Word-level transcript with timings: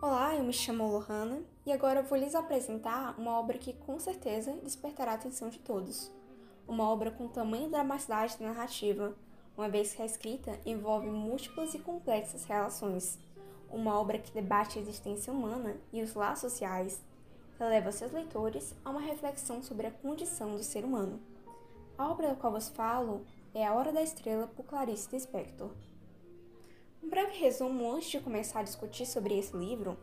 Olá, 0.00 0.36
eu 0.36 0.44
me 0.44 0.52
chamo 0.52 0.88
Lohana 0.88 1.42
e 1.66 1.72
agora 1.72 2.02
vou 2.02 2.16
lhes 2.16 2.32
apresentar 2.32 3.18
uma 3.18 3.36
obra 3.36 3.58
que 3.58 3.72
com 3.72 3.98
certeza 3.98 4.52
despertará 4.62 5.10
a 5.10 5.14
atenção 5.16 5.48
de 5.48 5.58
todos. 5.58 6.08
Uma 6.68 6.88
obra 6.88 7.10
com 7.10 7.26
tamanha 7.26 7.68
dramaticidade 7.68 8.40
narrativa, 8.40 9.16
uma 9.56 9.68
vez 9.68 9.92
que 9.92 10.00
a 10.00 10.06
escrita 10.06 10.56
envolve 10.64 11.10
múltiplas 11.10 11.74
e 11.74 11.80
complexas 11.80 12.44
relações. 12.44 13.18
Uma 13.68 13.98
obra 13.98 14.20
que 14.20 14.30
debate 14.30 14.78
a 14.78 14.82
existência 14.82 15.32
humana 15.32 15.76
e 15.92 16.00
os 16.00 16.14
laços 16.14 16.52
sociais, 16.52 17.02
que 17.56 17.64
leva 17.64 17.90
seus 17.90 18.12
leitores 18.12 18.76
a 18.84 18.90
uma 18.90 19.00
reflexão 19.00 19.64
sobre 19.64 19.88
a 19.88 19.90
condição 19.90 20.54
do 20.54 20.62
ser 20.62 20.84
humano. 20.84 21.20
A 21.98 22.08
obra 22.08 22.28
da 22.28 22.34
qual 22.36 22.52
vos 22.52 22.68
falo 22.68 23.26
é 23.52 23.66
A 23.66 23.74
Hora 23.74 23.90
da 23.90 24.00
Estrela, 24.00 24.46
por 24.46 24.64
Clarice 24.64 25.08
Lispector. 25.10 25.72
Um 27.02 27.08
breve 27.08 27.38
resumo 27.38 27.92
antes 27.92 28.10
de 28.10 28.20
começar 28.20 28.60
a 28.60 28.64
discutir 28.64 29.06
sobre 29.06 29.38
esse 29.38 29.56
livro. 29.56 29.96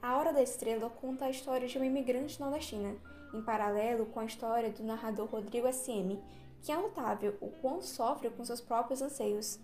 A 0.00 0.16
Hora 0.16 0.32
da 0.32 0.40
Estrela 0.40 0.88
conta 0.88 1.24
a 1.24 1.30
história 1.30 1.66
de 1.66 1.76
uma 1.76 1.86
imigrante 1.86 2.40
nordestina, 2.40 2.94
em 3.34 3.42
paralelo 3.42 4.06
com 4.06 4.20
a 4.20 4.24
história 4.24 4.70
do 4.70 4.84
narrador 4.84 5.26
Rodrigo 5.26 5.66
S.M., 5.66 6.18
que 6.62 6.70
é 6.70 6.76
notável 6.76 7.36
o 7.40 7.48
quanto 7.48 7.84
sofre 7.84 8.30
com 8.30 8.44
seus 8.44 8.60
próprios 8.60 9.02
anseios. 9.02 9.58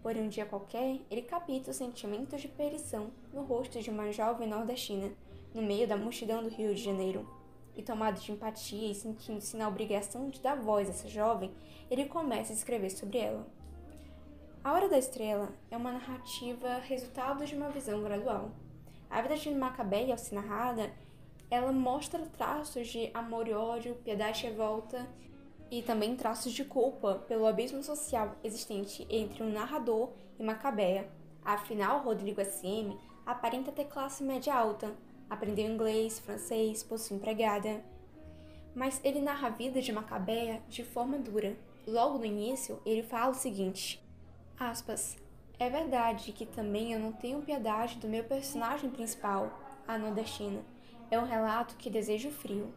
Por 0.00 0.16
um 0.16 0.28
dia 0.28 0.46
qualquer, 0.46 1.00
ele 1.10 1.22
capta 1.22 1.70
os 1.70 1.76
sentimentos 1.76 2.40
de 2.40 2.48
perição 2.48 3.10
no 3.32 3.42
rosto 3.42 3.80
de 3.80 3.90
uma 3.90 4.10
jovem 4.12 4.48
nordestina, 4.48 5.12
no 5.52 5.60
meio 5.60 5.88
da 5.88 5.96
multidão 5.96 6.42
do 6.42 6.48
Rio 6.48 6.74
de 6.74 6.82
Janeiro. 6.82 7.28
E 7.74 7.82
tomado 7.82 8.20
de 8.20 8.30
empatia 8.30 8.90
e 8.90 8.94
sentindo-se 8.94 9.56
na 9.56 9.68
obrigação 9.68 10.30
de 10.30 10.40
dar 10.40 10.56
voz 10.56 10.88
a 10.88 10.92
essa 10.92 11.08
jovem, 11.08 11.52
ele 11.90 12.06
começa 12.06 12.52
a 12.52 12.56
escrever 12.56 12.90
sobre 12.90 13.18
ela. 13.18 13.46
A 14.64 14.72
Hora 14.72 14.88
da 14.88 14.96
Estrela 14.96 15.48
é 15.72 15.76
uma 15.76 15.90
narrativa 15.90 16.76
resultado 16.78 17.44
de 17.44 17.56
uma 17.56 17.70
visão 17.70 18.00
gradual. 18.00 18.52
A 19.10 19.20
vida 19.20 19.36
de 19.36 19.50
Macabeia, 19.50 20.14
ao 20.14 20.18
ser 20.18 20.36
narrada, 20.36 20.92
ela 21.50 21.72
mostra 21.72 22.24
traços 22.26 22.86
de 22.86 23.10
amor 23.12 23.48
e 23.48 23.52
ódio, 23.52 23.96
piedade 24.04 24.38
e 24.38 24.48
revolta, 24.48 25.04
e 25.68 25.82
também 25.82 26.14
traços 26.14 26.52
de 26.52 26.64
culpa 26.64 27.16
pelo 27.26 27.44
abismo 27.44 27.82
social 27.82 28.36
existente 28.44 29.04
entre 29.10 29.42
o 29.42 29.50
narrador 29.50 30.10
e 30.38 30.44
Macabeia. 30.44 31.10
Afinal, 31.44 31.98
Rodrigo 31.98 32.40
S.M. 32.40 32.96
aparenta 33.26 33.72
ter 33.72 33.86
classe 33.86 34.22
média 34.22 34.54
alta, 34.54 34.94
aprendeu 35.28 35.66
inglês, 35.66 36.20
francês, 36.20 36.84
possui 36.84 37.16
empregada. 37.16 37.82
Mas 38.76 39.00
ele 39.02 39.20
narra 39.20 39.48
a 39.48 39.50
vida 39.50 39.82
de 39.82 39.92
Macabeia 39.92 40.62
de 40.68 40.84
forma 40.84 41.18
dura. 41.18 41.56
Logo 41.84 42.18
no 42.18 42.24
início, 42.24 42.80
ele 42.86 43.02
fala 43.02 43.32
o 43.32 43.34
seguinte: 43.34 44.00
Aspas. 44.58 45.16
É 45.58 45.70
verdade 45.70 46.32
que 46.32 46.44
também 46.44 46.92
eu 46.92 46.98
não 46.98 47.12
tenho 47.12 47.42
piedade 47.42 47.98
do 47.98 48.08
meu 48.08 48.24
personagem 48.24 48.90
principal, 48.90 49.60
a 49.86 49.96
nordestina. 49.96 50.60
É 51.10 51.18
um 51.18 51.24
relato 51.24 51.76
que 51.76 51.90
desejo 51.90 52.30
frio. 52.30 52.72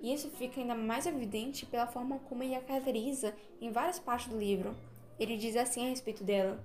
E 0.00 0.12
isso 0.12 0.28
fica 0.30 0.60
ainda 0.60 0.74
mais 0.74 1.06
evidente 1.06 1.64
pela 1.64 1.86
forma 1.86 2.18
como 2.28 2.42
ele 2.42 2.54
a 2.54 2.60
caracteriza 2.60 3.34
em 3.60 3.70
várias 3.70 3.98
partes 3.98 4.28
do 4.28 4.38
livro. 4.38 4.74
Ele 5.18 5.36
diz 5.36 5.56
assim 5.56 5.86
a 5.86 5.90
respeito 5.90 6.24
dela: 6.24 6.62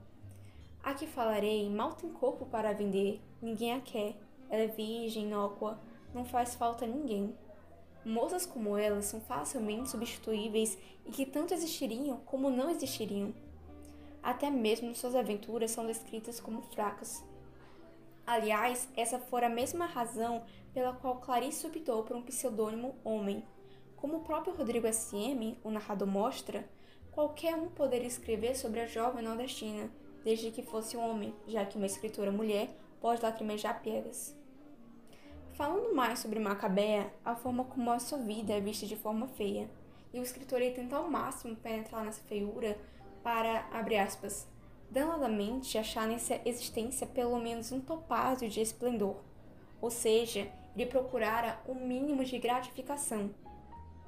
A 0.83 0.93
que 0.93 1.05
falarei 1.05 1.69
mal 1.69 1.93
tem 1.93 2.09
corpo 2.09 2.45
para 2.47 2.73
vender, 2.73 3.21
ninguém 3.41 3.73
a 3.73 3.79
quer. 3.79 4.15
Ela 4.49 4.63
é 4.63 4.67
virgem, 4.67 5.25
inócua, 5.25 5.79
não 6.13 6.25
faz 6.25 6.55
falta 6.55 6.85
a 6.85 6.87
ninguém. 6.87 7.35
Moças 8.03 8.45
como 8.45 8.77
ela 8.77 9.01
são 9.01 9.19
facilmente 9.21 9.89
substituíveis 9.89 10.77
e 11.05 11.11
que 11.11 11.25
tanto 11.25 11.53
existiriam 11.53 12.17
como 12.25 12.49
não 12.49 12.69
existiriam. 12.69 13.33
Até 14.21 14.49
mesmo 14.49 14.93
suas 14.95 15.15
aventuras 15.15 15.71
são 15.71 15.85
descritas 15.85 16.39
como 16.39 16.61
fracas. 16.61 17.23
Aliás, 18.25 18.89
essa 18.95 19.17
fora 19.19 19.47
a 19.47 19.49
mesma 19.49 19.85
razão 19.85 20.43
pela 20.73 20.93
qual 20.93 21.21
Clarice 21.21 21.65
optou 21.65 22.03
por 22.03 22.15
um 22.15 22.21
pseudônimo 22.21 22.95
homem. 23.03 23.43
Como 23.95 24.17
o 24.17 24.23
próprio 24.23 24.53
Rodrigo 24.53 24.85
S.M., 24.85 25.57
o 25.63 25.71
narrador 25.71 26.07
mostra, 26.07 26.67
qualquer 27.11 27.55
um 27.55 27.69
poderia 27.69 28.07
escrever 28.07 28.55
sobre 28.55 28.81
a 28.81 28.85
jovem 28.85 29.23
nordestina, 29.23 29.89
desde 30.23 30.51
que 30.51 30.61
fosse 30.61 30.97
um 30.97 31.09
homem, 31.09 31.33
já 31.47 31.65
que 31.65 31.77
uma 31.77 31.85
escritora 31.85 32.31
mulher 32.31 32.69
pode 32.99 33.23
lacrimejar 33.23 33.81
piegas. 33.81 34.35
Falando 35.53 35.95
mais 35.95 36.19
sobre 36.19 36.37
Macabea, 36.37 37.11
a 37.25 37.33
forma 37.33 37.63
como 37.63 37.89
a 37.89 37.97
sua 37.97 38.19
vida 38.19 38.53
é 38.53 38.59
vista 38.59 38.85
de 38.85 38.95
forma 38.95 39.27
feia, 39.29 39.69
e 40.13 40.19
o 40.19 40.23
escritor 40.23 40.59
tenta 40.75 40.97
ao 40.97 41.09
máximo 41.09 41.55
penetrar 41.55 42.05
nessa 42.05 42.21
feiura 42.23 42.77
para, 43.27 43.67
abre 43.73 43.97
aspas, 43.97 44.47
danadamente 44.89 45.77
achar 45.77 46.07
nessa 46.07 46.39
existência 46.45 47.05
pelo 47.05 47.37
menos 47.37 47.73
um 47.73 47.81
topázio 47.81 48.47
de 48.47 48.61
esplendor, 48.61 49.17
ou 49.81 49.91
seja, 49.91 50.49
ele 50.73 50.85
procurara 50.85 51.59
o 51.67 51.73
um 51.73 51.85
mínimo 51.85 52.23
de 52.23 52.39
gratificação. 52.39 53.29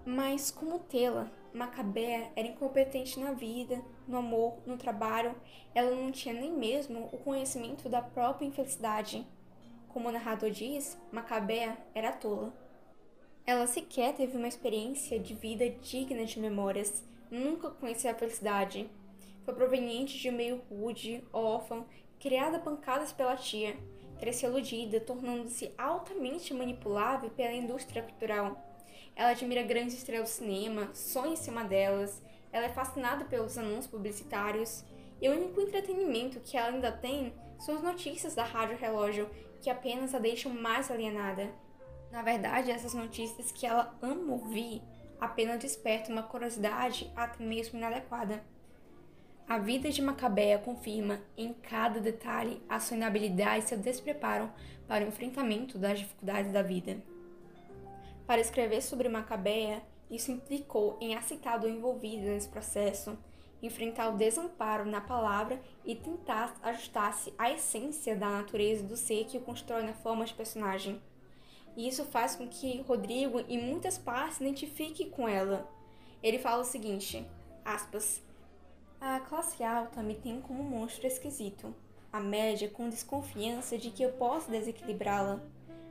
Mas 0.06 0.50
como 0.50 0.80
tê-la, 0.80 1.30
Macabea 1.54 2.32
era 2.34 2.48
incompetente 2.48 3.20
na 3.20 3.34
vida, 3.34 3.84
no 4.08 4.20
amor, 4.20 4.60
no 4.66 4.78
trabalho, 4.78 5.36
ela 5.76 5.92
não 5.92 6.14
tinha 6.14 6.34
nem 6.34 6.54
mesmo 6.54 7.10
o 7.12 7.18
conhecimento 7.18 7.90
da 7.90 8.02
própria 8.02 8.46
infelicidade. 8.46 9.28
Como 9.90 10.08
o 10.08 10.12
narrador 10.14 10.50
diz, 10.50 10.98
Macabea 11.12 11.78
era 11.94 12.14
tola. 12.14 12.54
Ela 13.46 13.68
sequer 13.68 14.16
teve 14.16 14.38
uma 14.38 14.48
experiência 14.48 15.20
de 15.20 15.34
vida 15.34 15.70
digna 15.70 16.24
de 16.24 16.40
memórias, 16.40 17.04
nunca 17.30 17.70
conheceu 17.70 18.12
a 18.12 18.16
felicidade, 18.16 18.90
foi 19.50 19.56
proveniente 19.56 20.20
de 20.20 20.30
um 20.30 20.34
meio 20.34 20.62
rude, 20.70 21.24
órfão, 21.34 21.88
criada 22.20 22.58
a 22.58 22.60
pancadas 22.60 23.12
pela 23.12 23.36
tia. 23.36 23.76
Cresceu 24.20 24.52
iludida, 24.52 25.00
tornando-se 25.00 25.74
altamente 25.76 26.54
manipulável 26.54 27.32
pela 27.32 27.54
indústria 27.54 28.04
cultural. 28.04 28.64
Ela 29.16 29.32
admira 29.32 29.64
grandes 29.64 29.96
estrelas 29.96 30.30
do 30.30 30.34
cinema, 30.34 30.94
sonha 30.94 31.34
em 31.34 31.36
cima 31.36 31.64
delas, 31.64 32.22
ela 32.52 32.68
é 32.68 32.70
fascinada 32.70 33.26
pelos 33.26 33.58
anúncios 33.58 33.88
publicitários, 33.88 34.86
e 35.20 35.28
o 35.28 35.32
único 35.32 35.62
entretenimento 35.62 36.40
que 36.42 36.56
ela 36.56 36.70
ainda 36.70 36.92
tem 36.92 37.34
são 37.58 37.76
as 37.76 37.82
notícias 37.82 38.36
da 38.36 38.44
Rádio 38.44 38.78
Relógio, 38.78 39.30
que 39.62 39.70
apenas 39.70 40.14
a 40.14 40.20
deixam 40.20 40.54
mais 40.54 40.92
alienada. 40.92 41.52
Na 42.12 42.22
verdade, 42.22 42.70
essas 42.70 42.94
notícias 42.94 43.52
que 43.52 43.66
ela 43.66 43.98
ama 44.02 44.34
ouvir 44.34 44.82
apenas 45.20 45.60
despertam 45.60 46.14
uma 46.14 46.24
curiosidade 46.24 47.12
até 47.16 47.44
mesmo 47.44 47.80
inadequada. 47.80 48.44
A 49.50 49.58
vida 49.58 49.90
de 49.90 50.00
Macabea 50.00 50.60
confirma 50.60 51.20
em 51.36 51.52
cada 51.54 52.00
detalhe 52.00 52.62
a 52.70 52.80
sua 52.80 52.96
inabilidade 52.96 53.66
e 53.66 53.68
seu 53.68 53.80
despreparo 53.80 54.48
para 54.88 55.04
o 55.04 55.08
enfrentamento 55.08 55.76
das 55.80 55.98
dificuldades 55.98 56.52
da 56.52 56.62
vida. 56.62 56.98
Para 58.28 58.42
escrever 58.42 58.84
sobre 58.84 59.10
Macabea, 59.10 59.82
isso 60.08 60.32
implicou 60.32 61.00
em 61.02 61.16
aceitar 61.16 61.58
do 61.58 61.68
envolvido 61.68 62.28
nesse 62.28 62.48
processo, 62.48 63.18
enfrentar 63.60 64.10
o 64.10 64.18
desamparo 64.18 64.86
na 64.86 65.02
palavra 65.02 65.60
e 65.84 65.96
tentar 65.96 66.56
ajustar-se 66.62 67.34
à 67.36 67.50
essência 67.50 68.16
da 68.16 68.30
natureza 68.30 68.84
do 68.84 68.96
ser 68.96 69.26
que 69.26 69.40
o 69.40 69.42
constrói 69.42 69.82
na 69.82 69.94
forma 69.94 70.26
de 70.26 70.34
personagem. 70.36 71.02
E 71.76 71.88
isso 71.88 72.06
faz 72.06 72.36
com 72.36 72.48
que 72.48 72.82
Rodrigo, 72.82 73.40
em 73.50 73.60
muitas 73.60 73.98
partes, 73.98 74.38
se 74.38 74.44
identifique 74.44 75.10
com 75.10 75.28
ela. 75.28 75.68
Ele 76.22 76.38
fala 76.38 76.62
o 76.62 76.66
seguinte, 76.66 77.26
aspas, 77.66 78.22
a 79.02 79.18
classe 79.22 79.64
alta 79.64 80.04
me 80.04 80.14
tem 80.14 80.42
como 80.42 80.62
um 80.62 80.70
monstro 80.70 81.08
esquisito. 81.08 81.74
A 82.12 82.20
média 82.20 82.68
com 82.70 82.90
desconfiança 82.90 83.78
de 83.78 83.92
que 83.92 84.04
eu 84.04 84.12
posso 84.14 84.52
desequilibrá-la. 84.52 85.40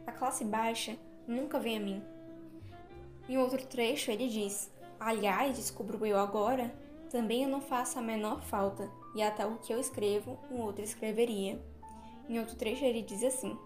A 0.07 0.13
classe 0.13 0.45
baixa 0.45 0.97
nunca 1.27 1.59
vem 1.59 1.79
a 1.79 1.81
mim. 1.81 2.03
Em 3.27 3.39
outro 3.39 3.65
trecho 3.67 4.11
ele 4.11 4.29
diz: 4.29 4.71
Aliás, 5.01 5.57
descubro 5.57 6.05
eu 6.05 6.19
agora, 6.19 6.75
também 7.11 7.45
eu 7.45 7.49
não 7.49 7.63
faço 7.63 7.99
a 7.99 8.03
menor 8.03 8.43
falta, 8.43 8.91
e 9.15 9.23
até 9.23 9.47
o 9.47 9.57
que 9.57 9.73
eu 9.73 9.81
escrevo, 9.81 10.39
um 10.51 10.61
outro 10.61 10.85
escreveria. 10.85 11.59
Em 12.29 12.39
outro 12.39 12.57
trecho 12.57 12.85
ele 12.85 13.01
diz 13.01 13.23
assim: 13.23 13.57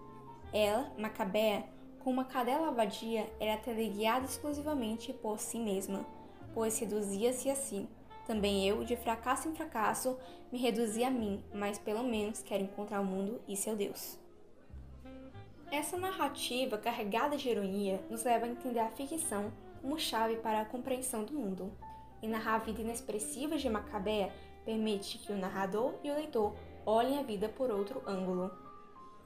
Ela, 0.53 0.89
Macabea, 0.97 1.65
com 1.99 2.11
uma 2.11 2.23
cadela 2.23 2.71
vadia, 2.71 3.29
era 3.39 3.57
teleguiada 3.57 4.25
exclusivamente 4.25 5.11
por 5.11 5.39
si 5.39 5.59
mesma, 5.59 6.05
pois 6.53 6.73
seduzia-se 6.73 7.49
a 7.49 7.55
si. 7.55 7.89
Também 8.25 8.67
eu, 8.67 8.83
de 8.83 8.95
fracasso 8.95 9.49
em 9.49 9.55
fracasso, 9.55 10.17
me 10.51 10.57
reduzi 10.57 11.03
a 11.03 11.09
mim, 11.09 11.43
mas 11.53 11.77
pelo 11.77 12.03
menos 12.03 12.41
quero 12.41 12.63
encontrar 12.63 13.01
o 13.01 13.05
mundo 13.05 13.41
e 13.47 13.55
seu 13.57 13.75
Deus. 13.75 14.17
Essa 15.71 15.97
narrativa 15.97 16.77
carregada 16.77 17.35
de 17.35 17.49
ironia 17.49 17.99
nos 18.09 18.23
leva 18.23 18.45
a 18.45 18.49
entender 18.49 18.79
a 18.79 18.91
ficção 18.91 19.51
como 19.81 19.99
chave 19.99 20.37
para 20.37 20.61
a 20.61 20.65
compreensão 20.65 21.25
do 21.25 21.33
mundo. 21.33 21.73
E 22.21 22.27
narrar 22.27 22.55
a 22.55 22.59
vida 22.59 22.81
inexpressiva 22.81 23.57
de 23.57 23.69
Macabea 23.69 24.31
permite 24.63 25.17
que 25.17 25.33
o 25.33 25.37
narrador 25.37 25.95
e 26.03 26.09
o 26.09 26.15
leitor 26.15 26.55
olhem 26.85 27.17
a 27.17 27.23
vida 27.23 27.49
por 27.49 27.69
outro 27.69 28.01
ângulo. 28.07 28.51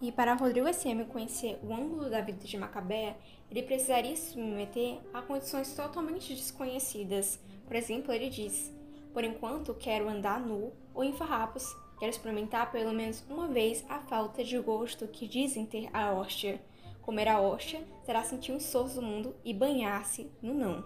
E 0.02 0.12
para 0.12 0.36
Rodrigo 0.36 0.68
S.M. 0.68 1.06
conhecer 1.06 1.60
o 1.64 1.74
ângulo 1.74 2.10
da 2.10 2.22
vida 2.22 2.46
de 2.46 2.58
Macabea, 2.58 3.18
ele 3.50 3.64
precisaria 3.64 4.16
se 4.16 4.34
submeter 4.34 5.00
a 5.14 5.22
condições 5.22 5.76
totalmente 5.76 6.34
desconhecidas. 6.34 7.40
Por 7.66 7.76
exemplo, 7.76 8.14
ele 8.14 8.30
diz: 8.30 8.74
por 9.18 9.24
enquanto, 9.24 9.74
quero 9.74 10.08
andar 10.08 10.40
nu 10.40 10.72
ou 10.94 11.04
em 11.04 11.12
farrapos, 11.12 11.76
Quero 11.98 12.12
experimentar 12.12 12.72
pelo 12.72 12.94
menos 12.94 13.26
uma 13.28 13.48
vez 13.48 13.84
a 13.90 13.98
falta 13.98 14.44
de 14.44 14.60
gosto 14.60 15.08
que 15.08 15.28
dizem 15.28 15.66
ter 15.66 15.90
a 15.92 16.12
hóstia. 16.12 16.62
Comer 17.02 17.28
a 17.28 17.42
hóstia 17.42 17.84
será 18.06 18.24
sentir 18.24 18.52
o 18.52 18.58
esforço 18.58 18.94
do 18.94 19.02
mundo 19.02 19.36
e 19.44 19.56
banhar-se 19.56 20.30
no 20.40 20.54
não. 20.54 20.86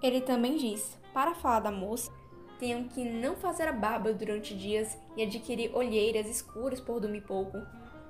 Ele 0.00 0.20
também 0.20 0.56
diz, 0.56 0.96
para 1.12 1.34
falar 1.34 1.58
da 1.58 1.72
moça, 1.72 2.12
tenham 2.60 2.84
que 2.84 3.04
não 3.04 3.34
fazer 3.34 3.66
a 3.66 3.72
barba 3.72 4.12
durante 4.12 4.56
dias 4.56 4.96
e 5.16 5.24
adquirir 5.24 5.74
olheiras 5.74 6.28
escuras 6.28 6.80
por 6.80 7.00
dormir 7.00 7.22
pouco. 7.22 7.58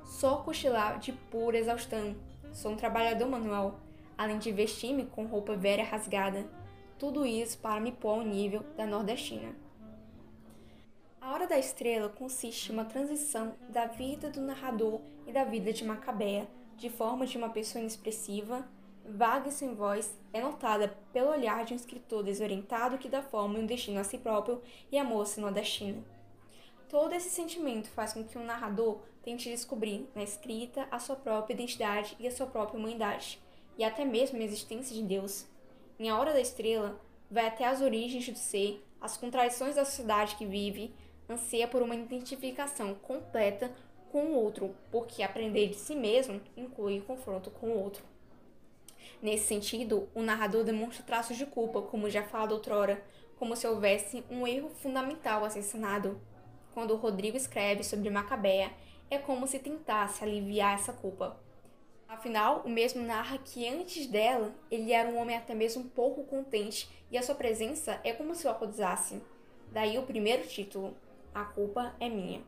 Só 0.04 0.36
cochilar 0.42 0.98
de 0.98 1.12
pura 1.12 1.56
exaustão. 1.56 2.14
Sou 2.52 2.72
um 2.72 2.76
trabalhador 2.76 3.30
manual, 3.30 3.80
além 4.18 4.36
de 4.36 4.52
vestir-me 4.52 5.06
com 5.06 5.24
roupa 5.24 5.56
velha 5.56 5.82
rasgada. 5.82 6.44
Tudo 6.98 7.26
isso 7.26 7.58
para 7.58 7.80
me 7.80 7.92
pôr 7.92 8.10
ao 8.10 8.22
nível 8.22 8.62
da 8.76 8.86
nordestina. 8.86 9.54
A 11.20 11.32
Hora 11.32 11.46
da 11.46 11.58
Estrela 11.58 12.08
consiste 12.08 12.70
em 12.70 12.74
uma 12.74 12.84
transição 12.84 13.54
da 13.68 13.86
vida 13.86 14.30
do 14.30 14.40
narrador 14.40 15.00
e 15.26 15.32
da 15.32 15.42
vida 15.42 15.72
de 15.72 15.84
Macabea, 15.84 16.46
de 16.76 16.90
forma 16.90 17.26
de 17.26 17.36
uma 17.36 17.48
pessoa 17.48 17.80
inexpressiva, 17.80 18.68
vaga 19.04 19.48
e 19.48 19.52
sem 19.52 19.74
voz, 19.74 20.16
é 20.32 20.40
notada 20.40 20.96
pelo 21.12 21.30
olhar 21.30 21.64
de 21.64 21.72
um 21.72 21.76
escritor 21.76 22.22
desorientado 22.22 22.98
que 22.98 23.08
dá 23.08 23.22
forma 23.22 23.58
e 23.58 23.62
um 23.62 23.66
destino 23.66 24.00
a 24.00 24.04
si 24.04 24.18
próprio 24.18 24.62
e 24.90 24.98
a 24.98 25.04
moça 25.04 25.40
nordestina. 25.40 26.02
Todo 26.88 27.14
esse 27.14 27.30
sentimento 27.30 27.88
faz 27.88 28.12
com 28.12 28.22
que 28.22 28.38
o 28.38 28.44
narrador 28.44 29.00
tente 29.22 29.48
descobrir 29.48 30.08
na 30.14 30.22
escrita 30.22 30.86
a 30.90 30.98
sua 30.98 31.16
própria 31.16 31.54
identidade 31.54 32.16
e 32.20 32.26
a 32.26 32.30
sua 32.30 32.46
própria 32.46 32.78
humanidade, 32.78 33.40
e 33.76 33.82
até 33.82 34.04
mesmo 34.04 34.38
a 34.38 34.42
existência 34.42 34.94
de 34.94 35.02
Deus. 35.02 35.46
Em 35.98 36.10
A 36.10 36.18
Hora 36.18 36.32
da 36.32 36.40
Estrela, 36.40 37.00
vai 37.30 37.46
até 37.46 37.64
as 37.64 37.80
origens 37.80 38.28
do 38.28 38.38
ser, 38.38 38.84
as 39.00 39.16
contradições 39.16 39.76
da 39.76 39.84
sociedade 39.84 40.36
que 40.36 40.44
vive, 40.44 40.92
anseia 41.28 41.68
por 41.68 41.82
uma 41.82 41.94
identificação 41.94 42.94
completa 42.94 43.70
com 44.10 44.26
o 44.26 44.34
outro, 44.34 44.74
porque 44.90 45.22
aprender 45.22 45.68
de 45.68 45.76
si 45.76 45.94
mesmo 45.94 46.40
inclui 46.56 46.98
o 46.98 47.04
confronto 47.04 47.50
com 47.50 47.68
o 47.68 47.78
outro. 47.78 48.04
Nesse 49.22 49.46
sentido, 49.46 50.08
o 50.14 50.22
narrador 50.22 50.64
demonstra 50.64 51.04
traços 51.04 51.36
de 51.36 51.46
culpa, 51.46 51.82
como 51.82 52.10
já 52.10 52.22
falado 52.22 52.52
outrora, 52.52 53.02
como 53.36 53.56
se 53.56 53.66
houvesse 53.66 54.24
um 54.30 54.46
erro 54.46 54.68
fundamental 54.68 55.44
a 55.44 55.50
ser. 55.50 56.20
Quando 56.72 56.96
Rodrigo 56.96 57.36
escreve 57.36 57.84
sobre 57.84 58.10
Macabea, 58.10 58.70
é 59.10 59.18
como 59.18 59.46
se 59.46 59.58
tentasse 59.58 60.24
aliviar 60.24 60.74
essa 60.74 60.92
culpa. 60.92 61.43
Afinal, 62.08 62.62
o 62.64 62.68
mesmo 62.68 63.02
narra 63.02 63.38
que 63.38 63.66
antes 63.68 64.06
dela, 64.06 64.54
ele 64.70 64.92
era 64.92 65.08
um 65.08 65.18
homem 65.18 65.36
até 65.36 65.54
mesmo 65.54 65.84
pouco 65.84 66.24
contente 66.24 66.88
e 67.10 67.18
a 67.18 67.22
sua 67.22 67.34
presença 67.34 68.00
é 68.04 68.12
como 68.12 68.34
se 68.34 68.46
o 68.46 68.50
acusasse. 68.50 69.22
Daí 69.72 69.98
o 69.98 70.02
primeiro 70.02 70.46
título, 70.46 70.96
a 71.34 71.44
culpa 71.44 71.94
é 71.98 72.08
minha. 72.08 72.42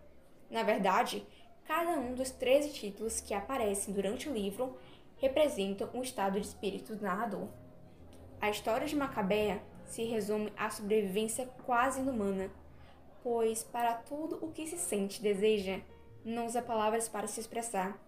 Na 0.50 0.62
verdade, 0.62 1.26
cada 1.66 1.98
um 1.98 2.14
dos 2.14 2.30
13 2.30 2.72
títulos 2.72 3.20
que 3.20 3.34
aparecem 3.34 3.92
durante 3.92 4.28
o 4.28 4.32
livro 4.32 4.78
representa 5.16 5.90
um 5.94 6.02
estado 6.02 6.40
de 6.40 6.46
espírito 6.46 6.94
do 6.94 7.02
narrador. 7.02 7.48
A 8.40 8.50
história 8.50 8.86
de 8.86 8.94
Macabea 8.94 9.62
se 9.86 10.04
resume 10.04 10.52
à 10.56 10.68
sobrevivência 10.70 11.48
quase 11.64 12.00
inumana, 12.00 12.50
pois 13.22 13.62
para 13.64 13.94
tudo 13.94 14.38
o 14.44 14.52
que 14.52 14.66
se 14.66 14.78
sente 14.78 15.18
e 15.18 15.22
deseja, 15.22 15.80
não 16.24 16.46
usa 16.46 16.60
palavras 16.60 17.08
para 17.08 17.26
se 17.26 17.40
expressar. 17.40 17.98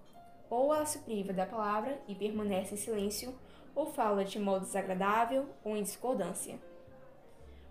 Ou 0.51 0.75
ela 0.75 0.87
se 0.87 0.99
priva 1.01 1.33
da 1.33 1.47
palavra 1.47 2.01
e 2.09 2.15
permanece 2.15 2.75
em 2.75 2.79
silêncio, 2.79 3.35
ou 3.75 3.87
fala 3.87 4.25
de 4.25 4.39
modo 4.39 4.65
desagradável 4.65 5.47
ou 5.63 5.77
em 5.77 5.83
discordância. 5.83 6.59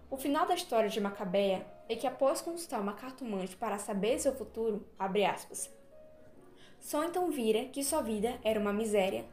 O 0.10 0.18
final 0.18 0.46
da 0.48 0.56
história 0.56 0.90
de 0.90 1.02
Macabea 1.02 1.66
é 1.90 1.96
que 1.96 2.08
após 2.08 2.42
consultar 2.42 2.80
uma 2.80 2.94
cartomante 2.94 3.56
para 3.56 3.78
saber 3.78 4.20
seu 4.20 4.34
futuro, 4.34 4.86
abre 4.98 5.26
aspas, 5.26 5.70
só 6.80 7.04
então 7.04 7.30
vira 7.32 7.66
que 7.66 7.84
sua 7.84 8.02
vida 8.02 8.40
era 8.44 8.60
uma 8.60 8.72
miséria. 8.72 9.26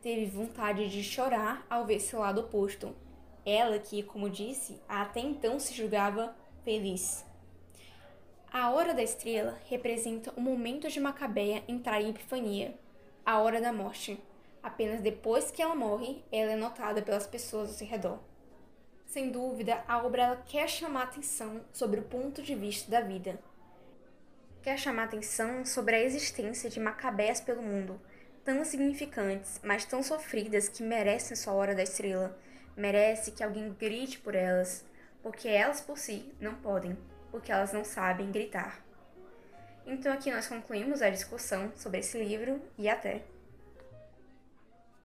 Teve 0.00 0.26
vontade 0.26 0.88
de 0.88 1.02
chorar 1.02 1.66
ao 1.68 1.84
ver 1.84 2.00
seu 2.00 2.20
lado 2.20 2.40
oposto. 2.40 2.94
Ela 3.44 3.78
que, 3.78 4.02
como 4.02 4.30
disse, 4.30 4.80
até 4.88 5.20
então 5.20 5.58
se 5.58 5.74
julgava 5.74 6.34
feliz. 6.64 7.24
A 8.52 8.70
hora 8.70 8.94
da 8.94 9.02
estrela 9.02 9.58
representa 9.68 10.32
o 10.36 10.40
momento 10.40 10.88
de 10.88 11.00
Macabeia 11.00 11.62
entrar 11.66 12.00
em 12.00 12.10
epifania, 12.10 12.74
a 13.24 13.40
hora 13.40 13.60
da 13.60 13.72
morte. 13.72 14.22
Apenas 14.62 15.00
depois 15.00 15.50
que 15.50 15.62
ela 15.62 15.74
morre, 15.74 16.24
ela 16.30 16.52
é 16.52 16.56
notada 16.56 17.02
pelas 17.02 17.26
pessoas 17.26 17.68
ao 17.68 17.74
seu 17.74 17.86
redor. 17.86 18.18
Sem 19.06 19.30
dúvida, 19.30 19.84
a 19.86 20.02
obra 20.04 20.42
quer 20.46 20.68
chamar 20.68 21.04
atenção 21.04 21.60
sobre 21.72 22.00
o 22.00 22.04
ponto 22.04 22.42
de 22.42 22.54
vista 22.54 22.90
da 22.90 23.00
vida. 23.00 23.38
Quer 24.62 24.78
chamar 24.78 25.04
atenção 25.04 25.64
sobre 25.64 25.96
a 25.96 26.02
existência 26.02 26.70
de 26.70 26.80
macabés 26.80 27.40
pelo 27.40 27.60
mundo, 27.60 28.00
tão 28.44 28.64
significantes, 28.64 29.60
mas 29.62 29.84
tão 29.84 30.02
sofridas 30.02 30.68
que 30.68 30.82
merecem 30.82 31.36
sua 31.36 31.52
hora 31.52 31.74
da 31.74 31.82
estrela. 31.82 32.38
Merece 32.76 33.32
que 33.32 33.42
alguém 33.44 33.72
grite 33.72 34.18
por 34.18 34.34
elas, 34.34 34.84
porque 35.22 35.48
elas 35.48 35.80
por 35.80 35.98
si 35.98 36.32
não 36.40 36.54
podem, 36.54 36.96
porque 37.30 37.52
elas 37.52 37.72
não 37.72 37.84
sabem 37.84 38.30
gritar. 38.30 38.82
Então 39.86 40.12
aqui 40.12 40.30
nós 40.30 40.46
concluímos 40.46 41.02
a 41.02 41.10
discussão 41.10 41.72
sobre 41.76 42.00
esse 42.00 42.22
livro 42.22 42.60
e 42.78 42.88
até! 42.88 43.22